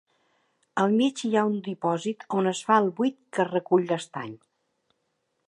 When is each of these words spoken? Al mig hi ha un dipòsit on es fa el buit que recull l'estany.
Al 0.83 0.95
mig 1.01 1.21
hi 1.27 1.29
ha 1.35 1.43
un 1.49 1.59
dipòsit 1.67 2.25
on 2.39 2.49
es 2.53 2.63
fa 2.71 2.79
el 2.85 2.91
buit 3.01 3.21
que 3.39 3.47
recull 3.53 3.87
l'estany. 3.93 4.35